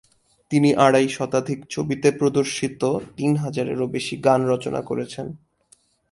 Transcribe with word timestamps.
তিনি 0.51 0.69
আড়াই 0.75 1.07
শতাধিক 1.09 1.59
ছবিতে 1.69 2.07
প্রদর্শিত 2.11 2.81
তিন 3.17 3.31
হাজারেরও 3.35 3.85
বেশি 3.87 4.15
গান 4.17 4.41
রচনা 4.45 4.81
করেছেন। 4.81 5.27